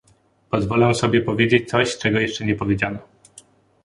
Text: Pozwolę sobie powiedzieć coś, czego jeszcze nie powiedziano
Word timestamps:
Pozwolę 0.49 0.95
sobie 0.95 1.21
powiedzieć 1.21 1.69
coś, 1.69 1.97
czego 1.97 2.19
jeszcze 2.19 2.45
nie 2.45 2.55
powiedziano 2.55 2.99